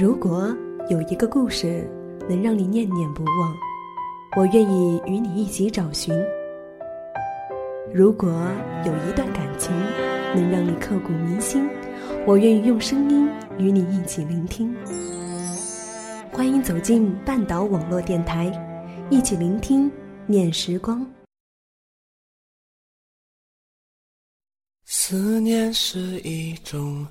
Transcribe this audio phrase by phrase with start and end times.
[0.00, 0.56] 如果
[0.88, 1.86] 有一个故事
[2.26, 3.54] 能让你念念不忘，
[4.34, 6.16] 我愿意与你一起找寻；
[7.92, 8.30] 如果
[8.86, 9.70] 有一段感情
[10.34, 11.68] 能让你刻骨铭心，
[12.26, 13.28] 我愿意用声音
[13.58, 14.74] 与你一起聆听。
[16.32, 18.50] 欢迎走进半岛网络电台，
[19.10, 19.92] 一起聆听
[20.24, 21.06] 念时光。
[24.92, 27.06] 思念是一种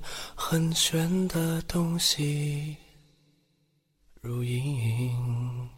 [0.50, 2.76] 很玄的东西，
[4.20, 5.68] 如影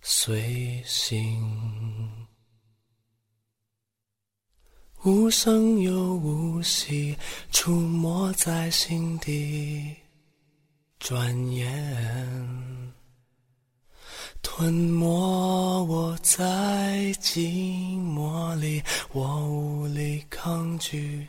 [0.00, 1.38] 随形，
[5.02, 7.14] 无声又无息，
[7.52, 9.94] 出没在心底，
[10.98, 12.90] 转眼。
[14.40, 18.82] 吞没我在寂寞里，
[19.12, 21.28] 我无力抗拒，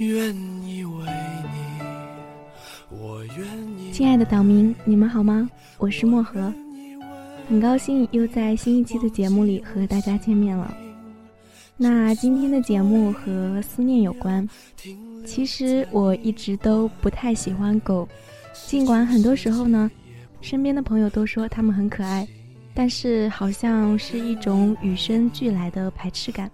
[0.00, 0.34] 愿
[0.66, 1.04] 意为
[1.52, 1.84] 你，
[2.88, 3.46] 我愿
[3.78, 3.92] 意。
[3.92, 5.46] 亲爱的岛民，你们好吗？
[5.76, 6.50] 我是漠河，
[7.46, 10.74] 很高兴又在新一期的节目里和大家见面了。
[11.76, 14.48] 那今天的节目和思念有关。
[15.26, 18.08] 其实我一直都不太喜欢狗，
[18.54, 19.90] 尽管很多时候呢，
[20.40, 22.26] 身边的朋友都说它们很可爱。
[22.72, 26.50] 但是好像是一种与生俱来的排斥感。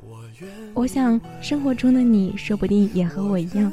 [0.76, 3.72] 我想生活中的你说不定也和我一样。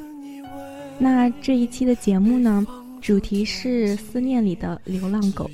[0.98, 2.66] 那这一期的节目呢，
[3.02, 5.52] 主题是思念里的流浪狗。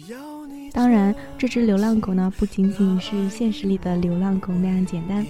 [0.72, 5.26] 当然，这只流浪狗呢，不仅仅是现实里的流浪狗那样简单。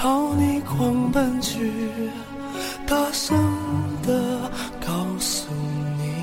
[0.00, 1.72] 朝你狂奔去
[2.86, 3.36] 大声
[4.00, 4.48] 的
[4.86, 5.52] 告诉
[5.98, 6.14] 你。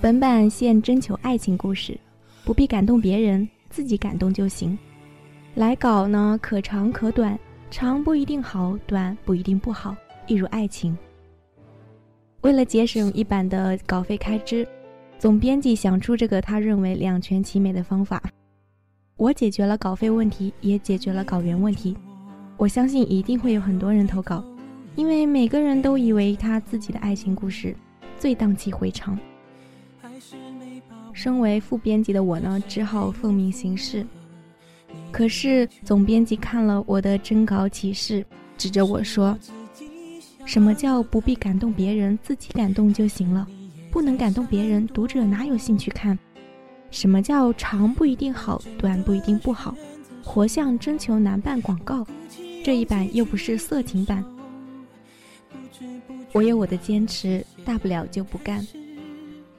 [0.00, 1.96] 本版现征求爱情故事，
[2.44, 4.76] 不必感动别人，自己感动就行。
[5.54, 7.38] 来稿呢，可长可短，
[7.70, 9.94] 长不一定好，短不一定不好，
[10.26, 10.98] 一如爱情。
[12.40, 14.66] 为了节省一版的稿费开支，
[15.20, 18.20] 总编辑想出这个他认为两全其美的方法。
[19.16, 21.96] 我解决了稿费问题，也解决了稿源问题。
[22.56, 24.44] 我相信一定会有很多人投稿，
[24.94, 27.74] 因为每个人都以为他自己的爱情故事
[28.18, 29.18] 最荡气回肠。
[31.12, 34.06] 身为副编辑的我呢，只好奉命行事。
[35.10, 38.24] 可是总编辑看了我的征稿启事，
[38.56, 39.38] 指着我说
[40.44, 43.46] ：“什么叫不必感动别人，自己感动就行了？
[43.90, 46.18] 不能感动别人，读者哪有兴趣看？
[46.90, 49.74] 什么叫长不一定好，短不一定不好？
[50.22, 52.06] 活像征求男伴广告，
[52.64, 54.24] 这一版又不是色情版。
[56.32, 58.66] 我有我的坚持，大不了就不干。”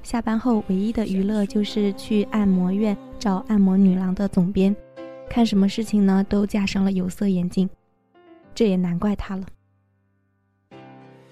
[0.04, 4.76] 下班后唯一的娱乐就是去按摩院找按摩女郎的总编，
[5.30, 7.70] 看什么事情呢都架上了有色眼镜，
[8.54, 9.46] 这也难怪他了。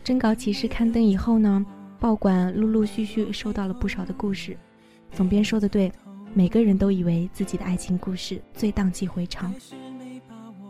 [0.04, 1.66] 征稿启事刊登以后呢，
[2.00, 4.58] 报馆陆陆续续收到了不少的故事。
[5.12, 5.92] 总编说的对，
[6.34, 9.54] 每个人都以为自己的爱情故事最荡气回肠，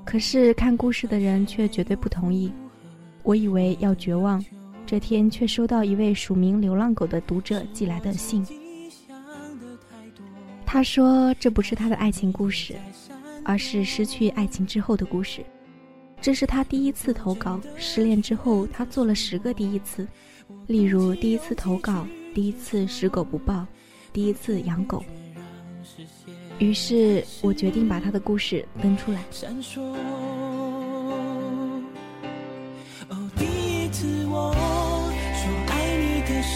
[0.03, 2.51] 可是看故事的人却绝对不同意。
[3.23, 4.43] 我以为要绝望，
[4.85, 8.45] 这天却收到一位署名“流浪狗”的读者寄来的信。
[10.65, 12.75] 他说这不是他的爱情故事，
[13.43, 15.43] 而是失去爱情之后的故事。
[16.21, 20.07] 这是他第一次投稿，失恋之后他做了十个第一次，
[20.67, 23.65] 例如第一次投稿，第一次拾狗不报，
[24.13, 25.03] 第一次养狗。
[26.59, 29.23] 于是我决定把他的故事登出来。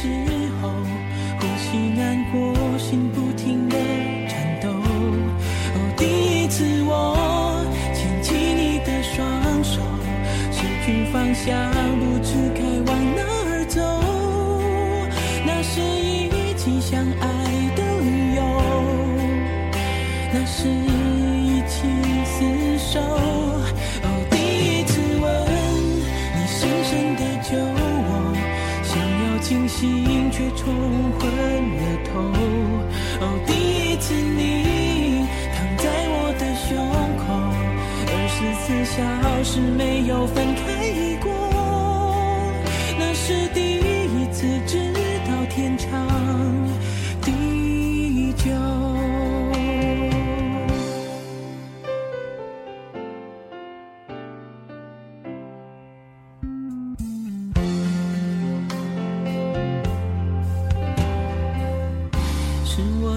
[0.06, 0.12] 时
[0.62, 0.70] 候，
[1.40, 3.76] 呼吸难过，心不停的
[4.28, 4.70] 颤抖。
[4.70, 9.82] 哦，第一次我牵起你的双手，
[10.52, 12.15] 失去方向，不
[30.66, 30.74] 冲
[31.20, 31.22] 昏
[31.78, 32.20] 了头。
[33.22, 36.74] 哦，第一次你躺在我的胸
[37.22, 37.24] 口，
[38.10, 38.98] 二十四小
[39.44, 40.64] 时没有分开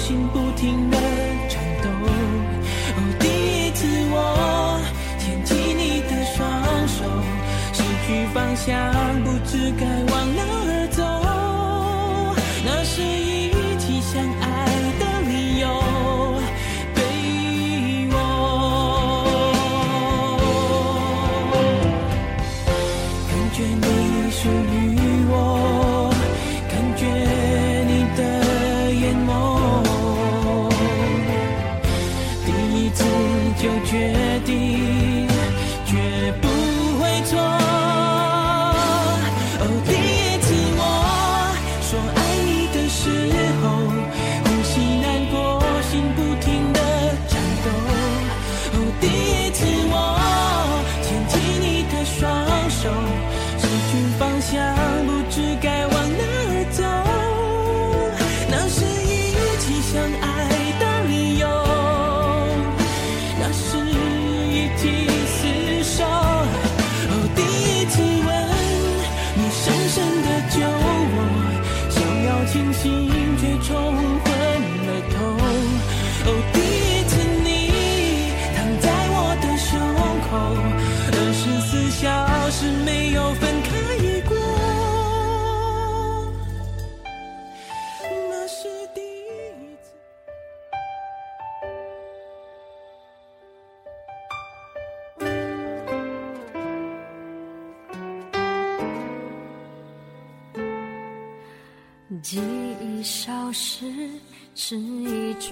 [0.00, 0.96] 心不停的
[1.48, 1.88] 颤抖。
[2.96, 4.16] 哦，第一次我
[5.18, 6.38] 牵起你的双
[6.88, 6.98] 手，
[7.72, 8.68] 失去方向，
[9.22, 10.98] 不知该往哪儿走。
[12.64, 13.29] 那是一
[72.52, 74.29] 清醒却冲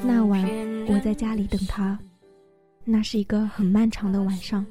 [0.05, 0.45] 那晚
[0.87, 1.99] 我在家里等他，
[2.85, 4.65] 那是一个很漫长的晚上。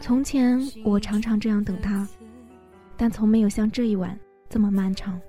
[0.00, 2.06] 从前我常常这样等他，
[2.96, 5.20] 但从没有像这一晚这么漫长。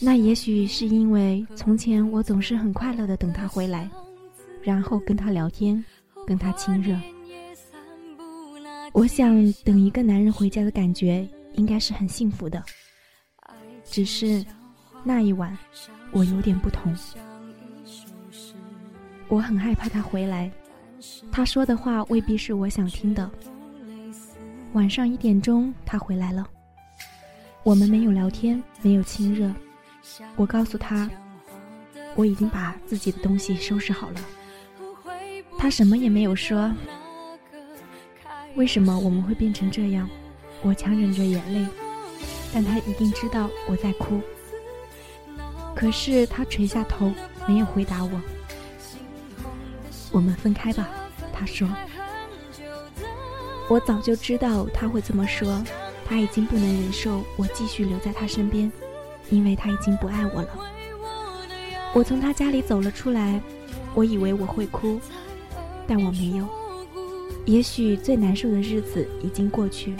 [0.00, 3.88] 那也许是因为从前我总是很快乐的等他回来，
[4.60, 5.82] 然后跟他聊天，
[6.26, 6.98] 跟他亲热。
[8.92, 12.62] 我想等一个男人回家的感觉应该是很幸福的，
[13.84, 14.44] 只是
[15.06, 15.56] 那一晚
[16.10, 16.94] 我有点不同。
[19.28, 20.50] 我很害怕他回来，
[21.30, 23.30] 他说的话未必是我想听的。
[24.72, 26.46] 晚上一点钟，他回来了，
[27.62, 29.52] 我们没有聊天，没有亲热。
[30.36, 31.08] 我告诉他，
[32.16, 34.20] 我已经把自己的东西收拾好了。
[35.58, 36.74] 他什么也没有说。
[38.56, 40.08] 为什么我们会变成这样？
[40.62, 41.66] 我强忍着眼泪，
[42.52, 44.20] 但他一定知道我在哭。
[45.74, 47.12] 可是他垂下头，
[47.46, 48.10] 没有回答我。
[50.12, 50.88] 我们分开吧，
[51.32, 51.68] 他说。
[53.68, 55.62] 我早就知道他会这么说，
[56.06, 58.70] 他已经不能忍受我继续留在他身边，
[59.30, 60.48] 因为他已经不爱我了。
[61.94, 63.40] 我从他家里走了出来，
[63.94, 65.00] 我以为我会哭，
[65.86, 66.46] 但我没有。
[67.46, 69.94] 也许最难受的日子已经过去，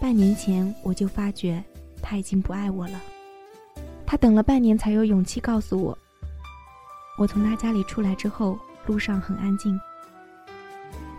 [0.00, 1.62] 半年前我就发觉
[2.00, 3.00] 他已经不爱我了。
[4.06, 5.96] 他等了半年才有勇气告诉我。
[7.18, 9.78] 我从他家里出来之后，路上很安静。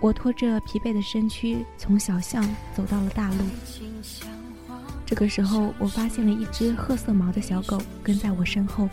[0.01, 2.43] 我拖着疲惫的身躯从小巷
[2.75, 3.37] 走到了大路。
[5.05, 8.89] 这个时候，我发现了一只褐色毛的小狗跟在我身后。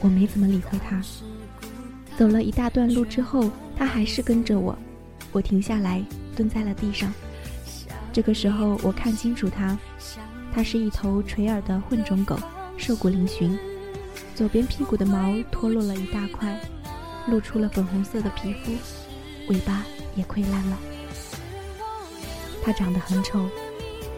[0.00, 1.02] 我没怎么理会它。
[2.16, 4.78] 走了一大段路之后，它还是跟着我。
[5.32, 6.02] 我停下来，
[6.36, 7.12] 蹲在了地上。
[8.12, 9.78] 这个时候，我看清楚它，
[10.52, 12.38] 它是一头垂耳的混种狗，
[12.80, 13.56] 瘦骨嶙峋，
[14.34, 16.58] 左边屁股的毛脱落了一大块，
[17.28, 18.72] 露出了粉红色的皮肤，
[19.52, 19.84] 尾巴。
[20.16, 20.76] 也溃烂了。
[22.64, 23.48] 它长得很丑，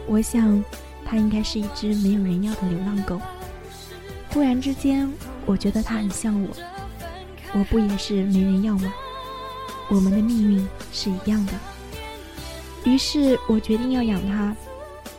[0.06, 0.64] 我想，
[1.04, 3.20] 它应该是一只没有人要的流浪狗。
[4.30, 5.06] 忽然之间，
[5.44, 6.48] 我觉得它很像我，
[7.52, 8.90] 我不也是没人要吗？
[9.90, 11.52] 我们的命运是一样的。
[12.84, 14.56] 于是我决定要养它，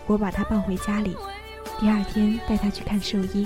[0.08, 1.16] 我把它抱回家里，
[1.84, 3.46] 第二天带他去看兽医。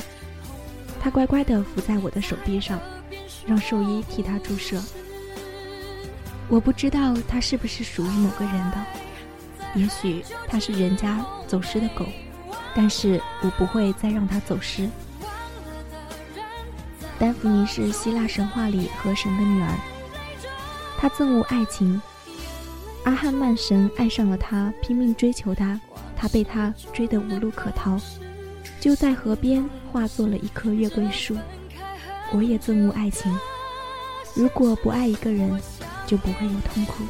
[1.00, 2.80] 他乖乖地伏在我的手臂上，
[3.48, 4.80] 让兽医替他注射。
[6.48, 8.78] 我不知道它是不是属于某个人的，
[9.74, 12.06] 也许它是人家走失的狗，
[12.76, 14.88] 但是我不会再让它走失。
[17.18, 19.74] 丹芙妮是希腊神话里河神的女儿，
[21.00, 22.00] 她憎恶爱情。
[23.04, 25.82] 阿汉曼神爱上了她，拼命追求她，
[26.16, 28.00] 她被他追得无路可逃，
[28.80, 31.36] 就在河边化作了一棵月桂树。
[32.32, 33.34] 我也憎恶爱情，
[34.36, 35.60] 如果不爱一个人。
[36.08, 37.04] 就不会有痛苦。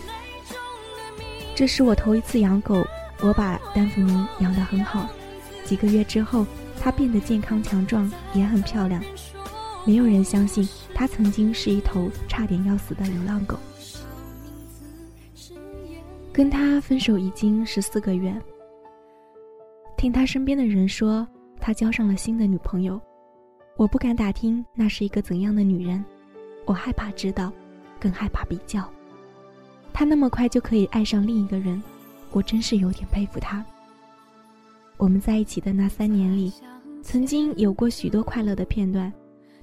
[1.54, 2.84] 这是我头一次养狗，
[3.22, 5.08] 我把丹芙妮养得很好。
[5.64, 6.48] 几个月之后，
[6.82, 9.00] 它变得健康强壮，也很漂亮。
[9.86, 13.56] 没有人相信它曾经是一头差点要死的流浪狗。
[16.34, 18.36] 跟他分手已经十四个月。
[19.96, 21.28] 听他身边的人说，
[21.60, 23.00] 他交上了新的女朋友。
[23.76, 26.04] 我不敢打听那是一个怎样的女人，
[26.66, 27.52] 我害怕知道。
[28.00, 28.88] 更害怕比较，
[29.92, 31.82] 他那么快就可以爱上另一个人，
[32.32, 33.66] 我真是有点佩服他。
[34.98, 36.54] 我们在一起的那三年里，
[37.02, 39.12] 曾经有过许多快乐的片段，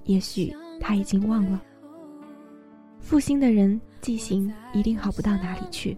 [0.03, 1.63] 也许他已经忘了。
[2.99, 5.97] 负心的人记性一定好不到哪里去。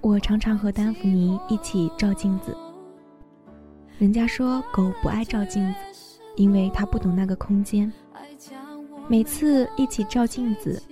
[0.00, 2.56] 我常常和丹芙妮一起照镜子。
[3.98, 7.90] 人家说狗不爱照镜子，因为它不懂那个空间。
[9.08, 10.82] 每次一起照镜子，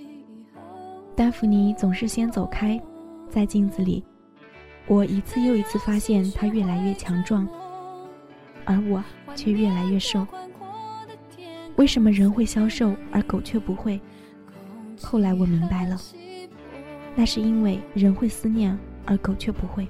[1.17, 2.81] 丹芙妮总是先走开，
[3.29, 4.05] 在镜子里，
[4.87, 7.47] 我一次又一次发现她越来越强壮，
[8.65, 9.03] 而我
[9.35, 10.25] 却越来越瘦。
[11.75, 14.01] 为什么人会消瘦，而狗却不会？
[15.03, 16.01] 后来我明白了，
[17.17, 19.89] 那是因为人会思念，而狗却不会。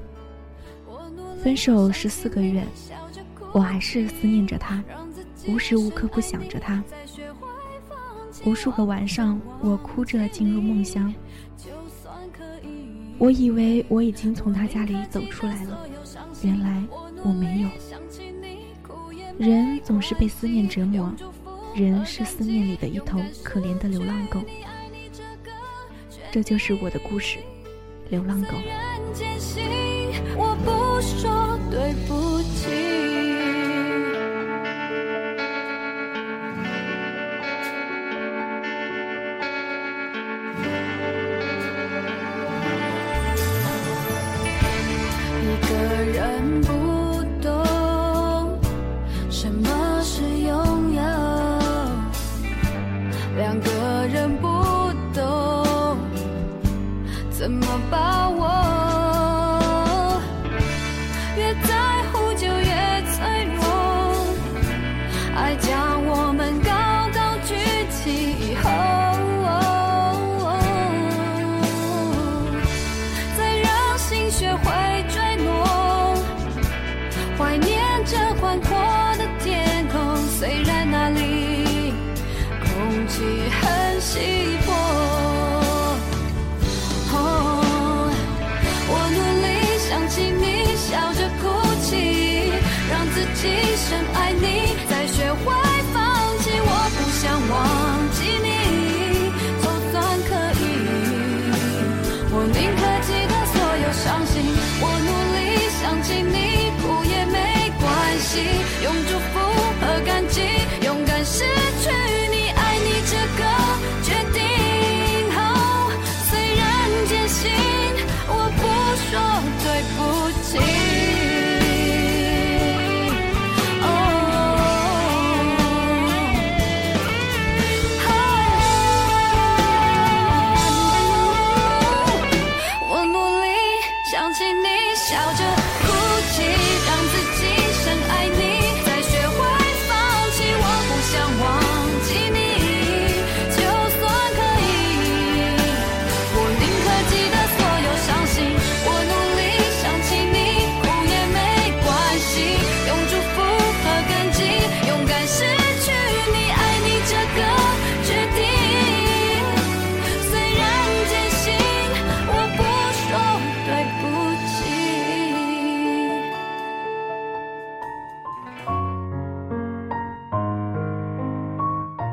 [1.42, 2.64] 分手十四个月，
[3.52, 4.82] 我还是思念着他，
[5.47, 6.82] 无时无刻不想着他。
[8.44, 11.12] 无数个晚上，我哭着进入梦乡。
[13.18, 15.87] 我以为我已经从他家里走出来了，
[16.42, 16.82] 原来
[17.23, 17.68] 我没有。
[19.38, 21.12] 人总是被思念折磨，
[21.75, 24.40] 人是思念里的一头可怜的流浪狗。
[26.30, 27.38] 这就是我的故事，
[28.09, 28.49] 流浪狗。
[30.37, 33.12] 我不说对不起。
[108.82, 109.41] 用祝福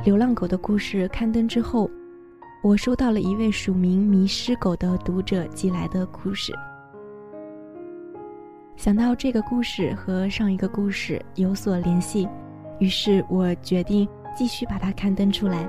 [0.09, 1.87] 流浪狗的故事刊登之后，
[2.63, 6.51] 我收到了一位署名“迷失狗”的读者寄来的故事。
[8.75, 12.27] 想到这个故事和上一个故事有所联系，
[12.79, 15.63] 于是我决定继续把它刊登出来。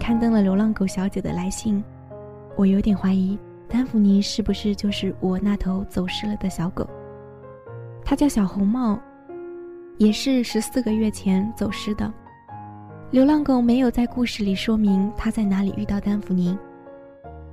[0.00, 1.84] 刊登了流浪狗小姐的来信，
[2.56, 6.88] 我有点怀疑丹芙妮是不是就是我那头走失了的小狗。
[8.02, 8.98] 它叫小红帽，
[9.98, 12.12] 也是十四个月前走失的。
[13.10, 16.58] 流浪狗没有在故事里说明它在哪里遇到丹芙妮。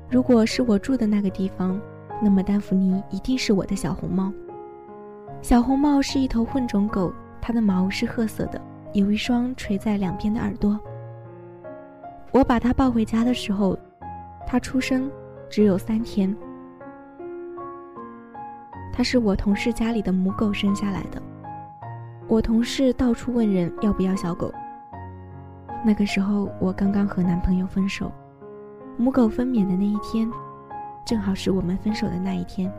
[0.10, 1.80] 如果是我住的那个地方，
[2.24, 4.32] 那么丹芙妮一定是我的小红帽。
[5.42, 8.60] 小红帽是一头混种狗，它的毛是褐色的，
[8.94, 10.80] 有一双垂在两边的耳朵。
[12.32, 13.78] 我把它抱回家的时候，
[14.46, 15.10] 它出生
[15.50, 16.36] 只有三天。
[18.94, 21.22] 它是我同事家里的母狗生下来的。
[22.28, 24.52] 我同事到处问人要不要小狗。
[25.86, 28.12] 那个时候我刚刚和男朋友分手，
[28.98, 30.30] 母狗分娩的那一天，
[31.06, 32.72] 正好是我们分手的那一天，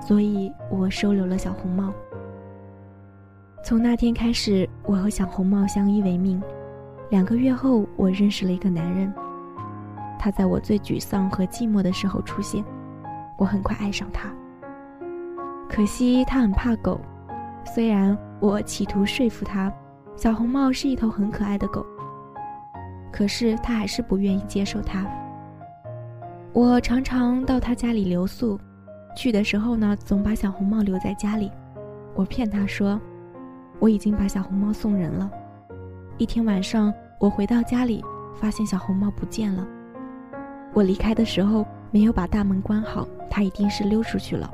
[0.00, 1.92] 所以我收留了小红帽。
[3.62, 6.42] 从那天开始，我和小红帽相依为命。
[7.08, 9.12] 两个月后，我认识了一个男人。
[10.18, 12.64] 他在我最沮丧和寂寞的时候出现，
[13.36, 14.28] 我很快爱上他。
[15.68, 17.00] 可惜他很怕狗，
[17.64, 19.72] 虽然我企图说服他，
[20.16, 21.86] 小红帽是一头很可爱的狗，
[23.12, 25.06] 可是他还是不愿意接受它。
[26.52, 28.58] 我常常到他家里留宿，
[29.14, 31.52] 去的时候呢，总把小红帽留在家里。
[32.14, 33.00] 我骗他说，
[33.78, 35.30] 我已经把小红帽送人了。
[36.18, 38.02] 一天晚上，我回到家里，
[38.34, 39.66] 发现小红帽不见了。
[40.72, 44.50] 我离开的时候没有把大门关好，它一定是溜出去了。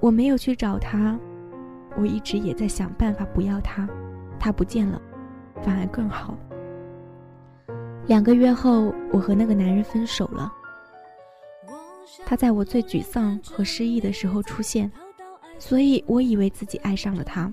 [0.00, 1.18] 我没有去找它，
[1.94, 3.86] 我一直也在想办法不要它，
[4.38, 4.98] 它不见了，
[5.60, 6.34] 反而更好。
[8.06, 10.50] 两个月后，我和那个男人分手了。
[12.24, 14.90] 他在我最沮丧和失意的时候出现，
[15.58, 17.52] 所以我以为自己爱上了他。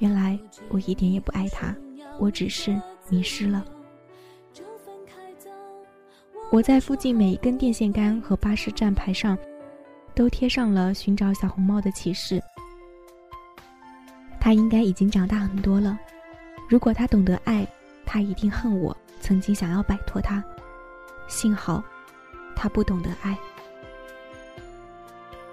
[0.00, 1.74] 原来我一点也不爱他，
[2.18, 3.64] 我只是迷失了。
[6.50, 9.38] 我在附近每一根电线杆和巴士站牌上，
[10.14, 12.42] 都贴上了寻找小红帽的启示。
[14.40, 15.96] 他应该已经长大很多了，
[16.68, 17.64] 如果他懂得爱，
[18.04, 20.42] 他一定恨我曾经想要摆脱他。
[21.28, 21.84] 幸好，
[22.56, 23.38] 他不懂得爱。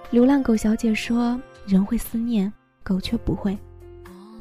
[0.10, 3.56] 流浪狗小姐说：“人会思念，狗却不会。”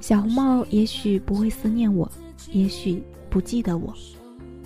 [0.00, 2.10] 小红帽也许不会思念我，
[2.52, 3.92] 也许不记得我，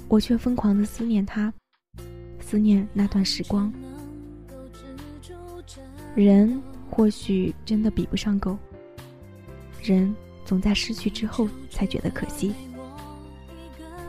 [0.08, 1.52] 我却疯狂的思念他，
[2.40, 3.72] 思念那段时光。
[6.14, 8.58] 人或许真的比不上狗，
[9.82, 10.14] 人
[10.44, 12.52] 总在失去之后才觉得可惜。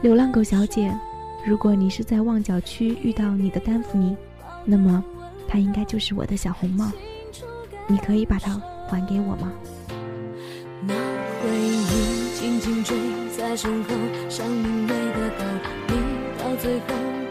[0.01, 0.93] 流浪狗小姐，
[1.45, 4.17] 如果你是在旺角区遇到你的丹芙尼，
[4.65, 5.01] 那么
[5.47, 6.91] 它应该就是我的小红帽，
[7.87, 9.53] 你可以把它还给我吗？
[13.51, 13.89] 在身后，
[14.29, 15.43] 像明媚的狗，
[15.89, 15.93] 你
[16.39, 16.85] 到最后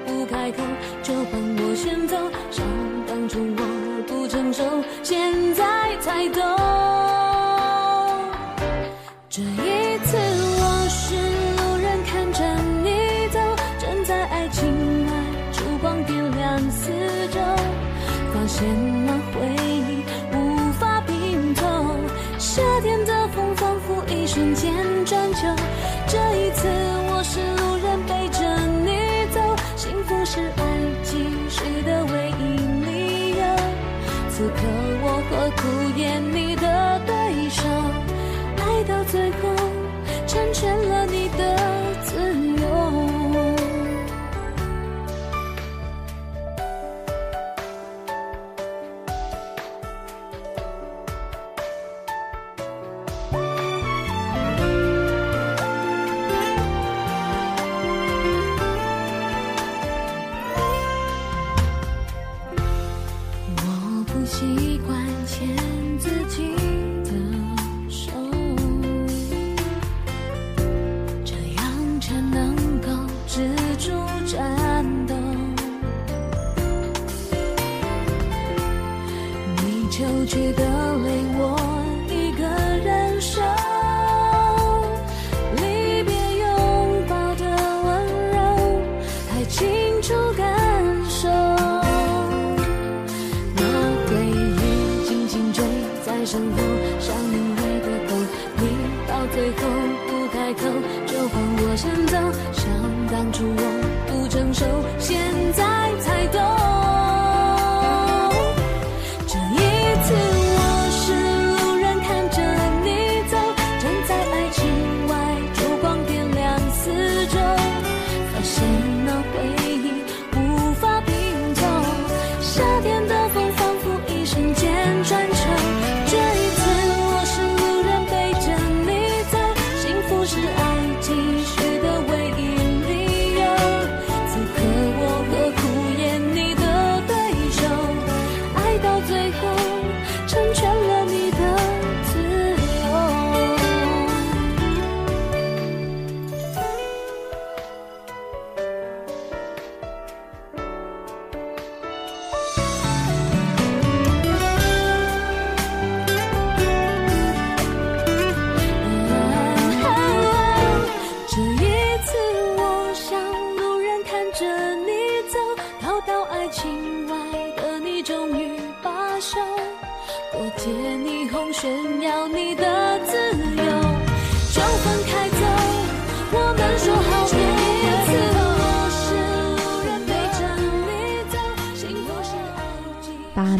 [0.04, 0.62] 不开口
[1.02, 2.14] 就放我先走。
[2.50, 2.62] 想
[3.06, 4.62] 当初我不成熟，
[5.02, 6.42] 现在才懂。
[9.30, 9.79] 这一
[64.40, 65.54] 习惯欠
[65.98, 66.59] 自己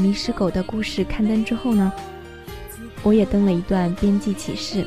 [0.00, 1.92] 迷失狗的故事刊登之后呢，
[3.02, 4.84] 我也登了一段编辑启事。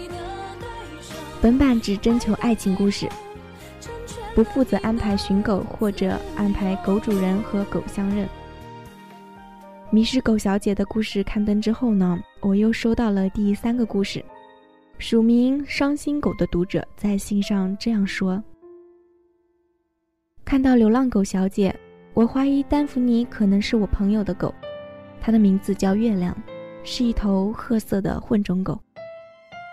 [1.41, 3.08] 本版只征求爱情故事，
[4.34, 8.28] 不负责安排寻狗或者安排狗主人和狗相认。
[9.91, 14.23] 迷失狗小姐的故事刊登之后呢，我又收到了第三个故事，
[14.97, 18.43] 署名“伤心狗”的读者在信上这样说
[20.43, 21.76] ：“看到流浪狗小姐，
[22.15, 24.52] 我怀疑丹芙妮可能是我朋友的狗，
[25.25, 26.36] 它的名字叫月亮，
[26.83, 28.77] 是一头褐色的混种狗。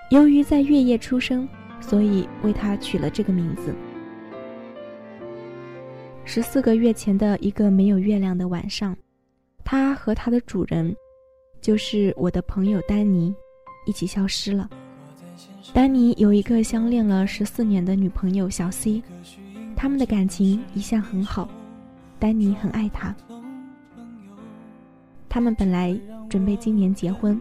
[0.08, 1.48] 由于在月夜出生，
[1.80, 3.74] 所以为它取了这个名字。
[6.24, 8.96] 十四个月前的一个没有月亮的晚上，
[9.64, 10.94] 它和它的主人，
[11.60, 13.34] 就是我的朋友丹尼，
[13.86, 14.70] 一起消失了。
[15.72, 19.02] 丹尼有一个相恋了十四年的女朋友小 C，
[19.74, 21.48] 他们的感情一向很好，
[22.20, 23.12] 丹尼很爱她。
[25.30, 25.96] 他们本来
[26.28, 27.40] 准备今年结婚。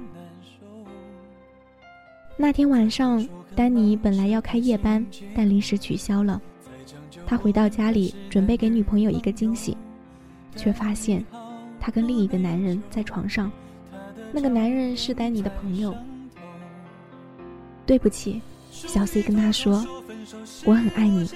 [2.38, 5.04] 那天晚上，丹尼本来要开夜班，
[5.36, 6.40] 但临时取消了。
[7.26, 9.76] 他回到家里，准备给女朋友一个惊喜，
[10.56, 11.26] 却发现
[11.80, 13.52] 他跟另一个男人在床上。
[14.32, 15.96] 那个男人是丹尼的朋友。
[17.88, 19.84] 对不起，小 C 跟他说
[20.64, 21.28] ：“我很爱你，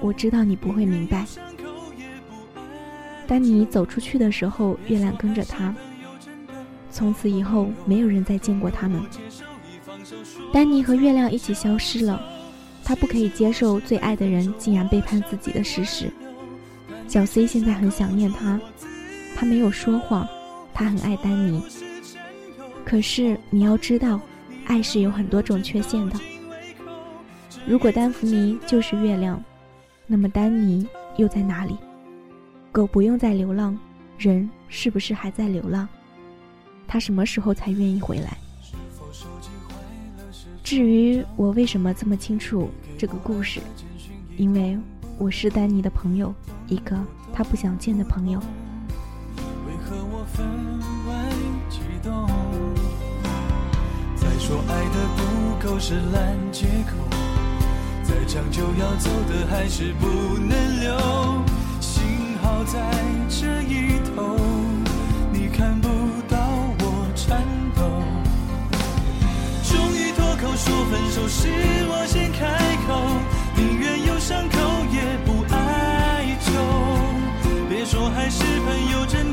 [0.00, 1.24] 我知道你不会明白。”
[3.28, 5.72] 丹尼走出去的时候，月亮跟着他。
[6.90, 9.00] 从此以后，没有人再见过他们。
[10.52, 12.18] 丹尼和月亮一起消失了，
[12.82, 16.10] 他不可以接受最爱的人竟然背叛自己的事实。
[17.06, 18.58] 小 C 现在很想念他，
[19.36, 20.26] 他没有说谎，
[20.72, 21.62] 他很爱丹尼。
[22.82, 24.18] 可是你要知道，
[24.64, 26.18] 爱是有很多种缺陷的。
[27.66, 29.42] 如果丹芙妮就是月亮，
[30.06, 30.88] 那么丹尼
[31.18, 31.76] 又在哪里？
[32.78, 33.76] 狗不用再流浪，
[34.16, 35.88] 人是不是还在流浪？
[36.86, 38.38] 他什么时候才愿意回来？
[40.62, 43.60] 至于我为什么这么清楚这个故事，
[44.36, 44.78] 因为
[45.18, 46.32] 我是丹尼的朋友，
[46.68, 46.96] 一个
[47.32, 48.38] 他不想见的朋友。
[49.66, 50.46] 为何我分
[51.08, 51.32] 外
[51.68, 52.28] 激动？
[54.14, 56.96] 再说爱的不够是烂借口，
[58.04, 60.06] 再长久要走的还是不
[60.38, 61.57] 能留。
[62.58, 62.80] 幸好在
[63.28, 64.36] 这一头，
[65.32, 65.88] 你看不
[66.28, 66.36] 到
[66.80, 67.40] 我颤
[67.76, 67.82] 抖。
[69.62, 71.48] 终于脱口说分手，是
[71.88, 72.88] 我先开口，
[73.54, 74.58] 宁愿有伤口
[74.92, 76.50] 也不哀求。
[77.68, 79.32] 别说还是朋友，真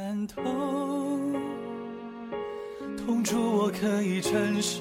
[0.00, 0.42] 看透，
[2.96, 4.32] 痛楚我可以承
[4.62, 4.80] 受，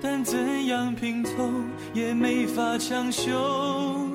[0.00, 1.30] 但怎样拼凑
[1.92, 4.08] 也没法强修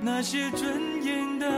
[0.00, 1.50] 那些尊严的。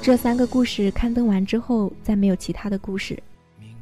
[0.00, 3.22] 这三个故事刊登完之后，再没有其他的故事。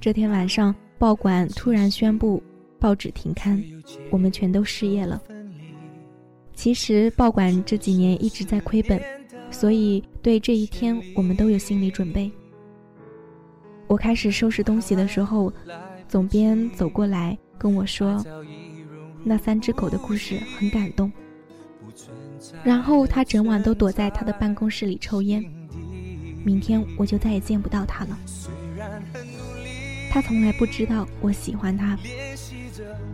[0.07, 2.41] 这天晚上，报馆突然宣布
[2.79, 3.61] 报纸停刊，
[4.09, 5.21] 我们全都失业了。
[6.55, 9.03] 其实报馆这几年一直在亏本，
[9.51, 12.31] 所以对这一天我们都有心理准备。
[13.89, 15.53] 我开始收拾东西的时候，
[16.07, 18.25] 总编走过来跟我说
[19.27, 21.11] ：“那三只狗的故事很感动。”
[22.63, 25.45] 然后他整晚都躲在他的办公室里抽烟。
[26.45, 28.17] 明天我就再也见不到他了。
[30.17, 31.95] 他从来不知道我喜欢他，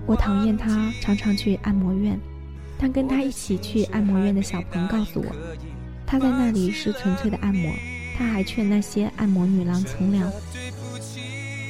[0.07, 2.17] 我讨厌他常常去按摩院。
[2.79, 5.27] 但跟他一起去按摩院的小鹏告诉我，
[6.07, 7.75] 他在那里是纯粹的按摩。
[8.17, 10.31] 他还劝那些按摩女郎从良。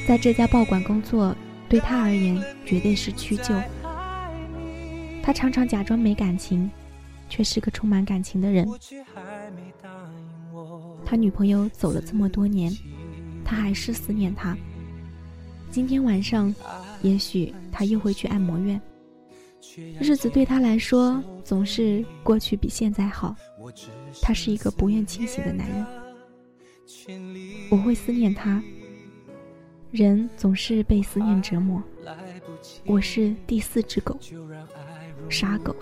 [0.07, 1.35] 在这家报馆工作，
[1.67, 3.55] 对他而言绝对是屈就。
[5.23, 6.71] 他常常假装没感情，
[7.31, 8.69] 却是个充满感情的人。
[11.07, 12.71] 他女朋友走了这么多年，
[13.43, 14.55] 他还是思念她。
[15.73, 16.55] 今天晚上，
[17.01, 18.79] 也许他又会去按摩院。
[19.99, 23.35] 日子对他来说总是过去比现在好。
[24.21, 25.87] 他是一个不愿清醒的男人。
[27.71, 28.63] 我会思念他。
[29.91, 31.83] 人总是被思念折磨。
[32.85, 34.19] 我是第四只狗，
[35.31, 35.75] 傻狗。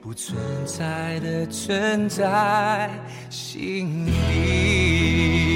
[0.00, 2.90] 不存在的存在
[3.28, 5.47] 心里。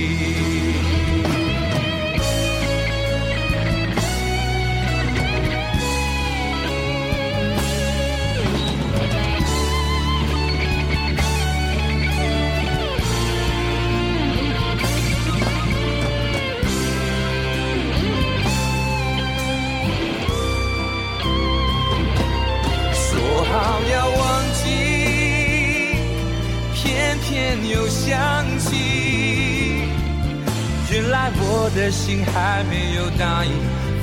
[31.40, 33.52] 我的心还没有答应，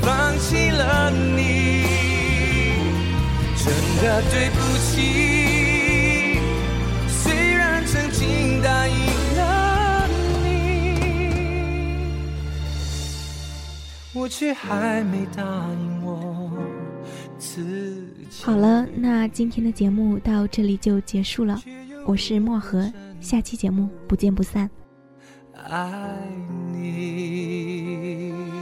[0.02, 1.84] 放弃了你。
[3.56, 6.40] 真的对不起，
[7.08, 8.96] 虽然曾经答应
[9.36, 10.08] 了
[10.44, 10.48] 你，
[14.14, 16.52] 我却还没答应我
[17.38, 17.62] 自
[18.30, 18.44] 己。
[18.44, 21.62] 好了，那今天的节目到这里就结束了。
[22.06, 24.70] 我是漠河，下期节目不见不散。
[25.68, 26.28] 爱
[26.72, 28.59] 你。